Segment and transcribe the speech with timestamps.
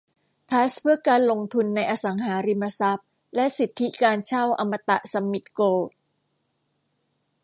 [0.49, 5.91] ทรัสต์เพื่อการลงทุนในอสังหาริมทรัพย์และสิทธิการเช่าอมตะซัมมิทโกรท